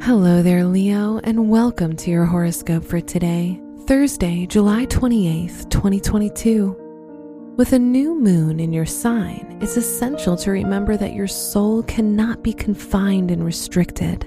[0.00, 7.54] Hello there, Leo, and welcome to your horoscope for today, Thursday, July 28th, 2022.
[7.56, 12.44] With a new moon in your sign, it's essential to remember that your soul cannot
[12.44, 14.20] be confined and restricted.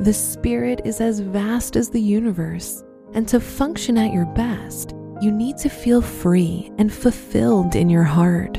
[0.00, 5.32] The spirit is as vast as the universe, and to function at your best, you
[5.32, 8.56] need to feel free and fulfilled in your heart.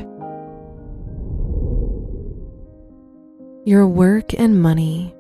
[3.66, 5.17] Your work and money.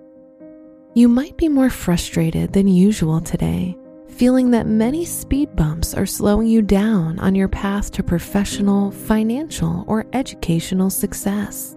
[0.98, 3.78] You might be more frustrated than usual today,
[4.10, 9.86] feeling that many speed bumps are slowing you down on your path to professional, financial,
[9.86, 11.76] or educational success.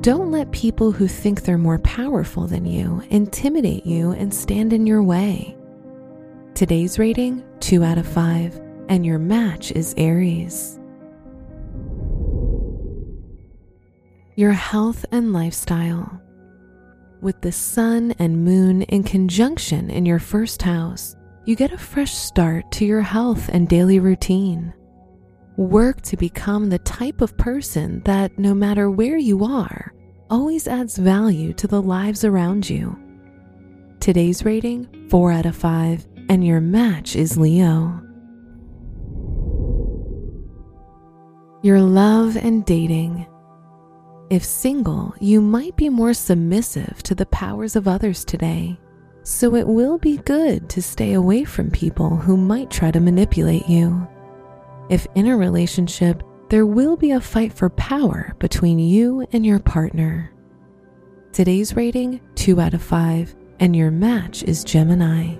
[0.00, 4.86] Don't let people who think they're more powerful than you intimidate you and stand in
[4.86, 5.56] your way.
[6.54, 10.78] Today's rating 2 out of 5, and your match is Aries.
[14.36, 16.22] Your health and lifestyle.
[17.22, 22.12] With the sun and moon in conjunction in your first house, you get a fresh
[22.12, 24.74] start to your health and daily routine.
[25.56, 29.94] Work to become the type of person that, no matter where you are,
[30.28, 32.98] always adds value to the lives around you.
[33.98, 38.02] Today's rating 4 out of 5, and your match is Leo.
[41.62, 43.26] Your love and dating.
[44.28, 48.76] If single, you might be more submissive to the powers of others today,
[49.22, 53.68] so it will be good to stay away from people who might try to manipulate
[53.68, 54.06] you.
[54.90, 59.60] If in a relationship, there will be a fight for power between you and your
[59.60, 60.32] partner.
[61.32, 65.36] Today's rating 2 out of 5, and your match is Gemini.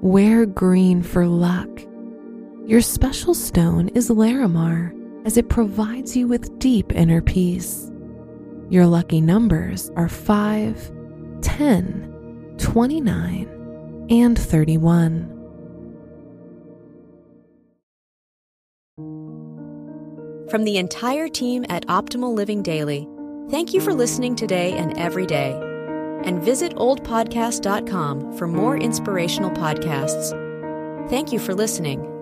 [0.00, 1.68] Wear green for luck.
[2.64, 4.97] Your special stone is Larimar
[5.28, 7.92] as it provides you with deep inner peace.
[8.70, 10.90] Your lucky numbers are 5,
[11.42, 15.34] 10, 29, and 31.
[20.48, 23.06] From the entire team at Optimal Living Daily,
[23.50, 25.52] thank you for listening today and every day.
[26.24, 30.30] And visit oldpodcast.com for more inspirational podcasts.
[31.10, 32.17] Thank you for listening.